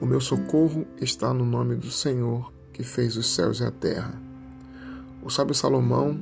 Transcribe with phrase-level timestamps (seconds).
[0.00, 4.14] O meu socorro está no nome do Senhor, que fez os céus e a terra.
[5.22, 6.18] O sábio Salomão,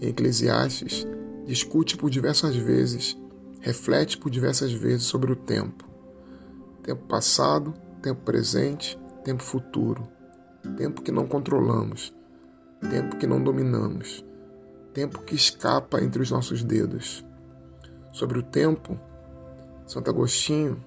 [0.00, 1.04] em Eclesiastes,
[1.44, 3.18] discute por diversas vezes,
[3.60, 5.84] reflete por diversas vezes sobre o tempo.
[6.84, 10.06] Tempo passado, tempo presente, tempo futuro.
[10.76, 12.14] Tempo que não controlamos,
[12.88, 14.24] tempo que não dominamos,
[14.92, 17.24] tempo que escapa entre os nossos dedos.
[18.12, 18.98] Sobre o tempo,
[19.86, 20.84] Santo Agostinho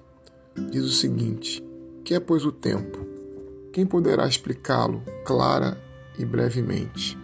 [0.70, 1.62] diz o seguinte:
[2.04, 3.06] que é, pois, o tempo?
[3.72, 5.80] Quem poderá explicá-lo clara
[6.18, 7.18] e brevemente?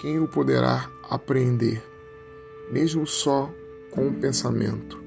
[0.00, 1.82] Quem o poderá apreender,
[2.70, 3.52] mesmo só
[3.90, 5.00] com um pensamento,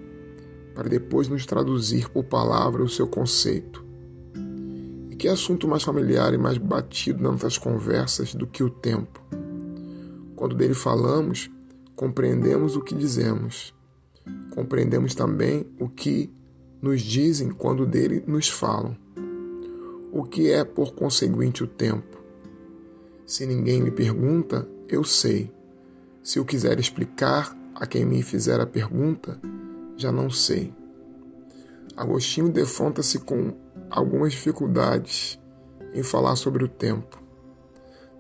[0.73, 3.83] para depois nos traduzir por palavra o seu conceito?
[5.09, 9.21] E que assunto mais familiar e mais batido nas nossas conversas do que o tempo?
[10.35, 11.49] Quando dele falamos,
[11.95, 13.73] compreendemos o que dizemos.
[14.53, 16.31] Compreendemos também o que
[16.85, 18.95] nos dizem quando dele nos falam.
[20.11, 22.21] O que é, por conseguinte, o tempo?
[23.25, 25.51] Se ninguém me pergunta, eu sei.
[26.21, 29.41] Se eu quiser explicar a quem me fizer a pergunta,
[29.97, 30.71] já não sei.
[31.97, 33.55] Agostinho defronta-se com
[33.89, 35.39] algumas dificuldades
[35.91, 37.19] em falar sobre o tempo.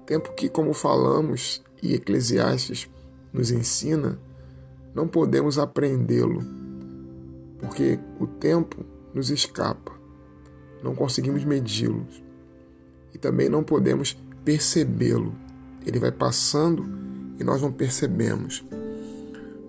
[0.07, 2.89] Tempo que, como falamos e Eclesiastes
[3.31, 4.19] nos ensina,
[4.95, 6.64] não podemos apreendê-lo
[7.65, 9.91] porque o tempo nos escapa,
[10.83, 12.05] não conseguimos medi-lo
[13.11, 15.35] e também não podemos percebê-lo.
[15.83, 16.85] Ele vai passando
[17.39, 18.63] e nós não percebemos.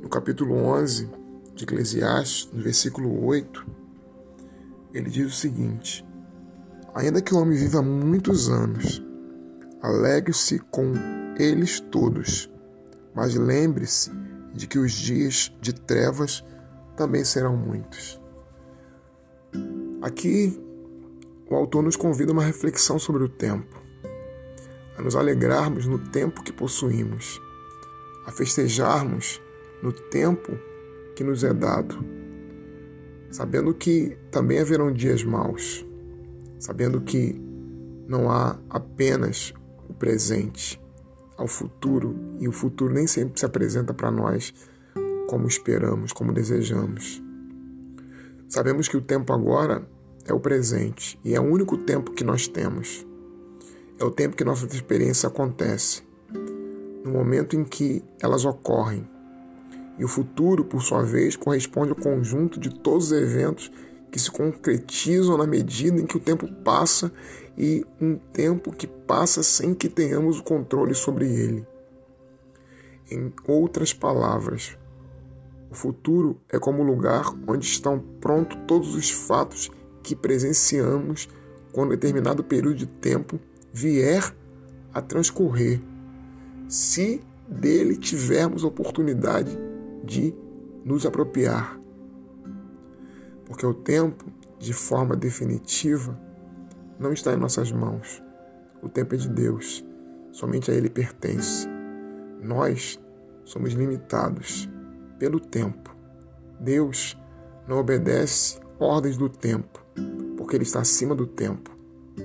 [0.02, 1.08] No capítulo 11
[1.54, 3.66] de Eclesiastes, no versículo 8,
[4.92, 6.04] ele diz o seguinte:
[6.94, 9.02] Ainda que o homem viva muitos anos,
[9.80, 10.92] alegre-se com
[11.38, 12.50] eles todos,
[13.14, 14.10] mas lembre-se
[14.52, 16.44] de que os dias de trevas
[16.96, 18.20] também serão muitos.
[20.02, 20.58] Aqui,
[21.48, 23.80] o autor nos convida a uma reflexão sobre o tempo,
[24.96, 27.40] a nos alegrarmos no tempo que possuímos,
[28.24, 29.40] a festejarmos
[29.82, 30.52] no tempo
[31.14, 32.04] que nos é dado,
[33.30, 35.86] sabendo que também haverão dias maus,
[36.58, 37.40] sabendo que
[38.08, 39.52] não há apenas
[39.88, 40.80] o presente,
[41.36, 44.54] ao futuro, e o futuro nem sempre se apresenta para nós
[45.26, 47.22] como esperamos, como desejamos.
[48.48, 49.86] Sabemos que o tempo agora
[50.24, 53.06] é o presente e é o único tempo que nós temos.
[53.98, 56.02] É o tempo que nossa experiência acontece,
[57.04, 59.08] no momento em que elas ocorrem.
[59.98, 63.72] E o futuro, por sua vez, corresponde ao conjunto de todos os eventos
[64.10, 67.10] que se concretizam na medida em que o tempo passa
[67.56, 71.66] e um tempo que passa sem que tenhamos o controle sobre ele.
[73.10, 74.76] Em outras palavras,
[75.76, 79.70] futuro é como o lugar onde estão prontos todos os fatos
[80.02, 81.28] que presenciamos
[81.72, 83.38] quando determinado período de tempo
[83.72, 84.34] vier
[84.92, 85.80] a transcorrer,
[86.68, 89.56] se dele tivermos oportunidade
[90.02, 90.34] de
[90.84, 91.78] nos apropriar.
[93.44, 94.24] Porque o tempo,
[94.58, 96.18] de forma definitiva,
[96.98, 98.22] não está em nossas mãos.
[98.82, 99.84] O tempo é de Deus,
[100.32, 101.68] somente a Ele pertence.
[102.40, 102.98] Nós
[103.44, 104.68] somos limitados
[105.18, 105.94] pelo tempo.
[106.60, 107.16] Deus
[107.66, 109.84] não obedece ordens do tempo,
[110.36, 111.70] porque Ele está acima do tempo.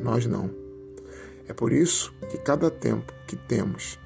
[0.02, 0.50] Nós não.
[1.48, 4.00] É por isso que cada tempo que temos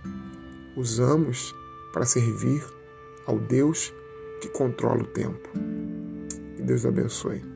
[0.75, 1.53] usamos
[1.93, 2.63] para servir
[3.25, 3.93] ao Deus
[4.41, 5.49] que controla o tempo.
[6.55, 7.54] Que Deus abençoe.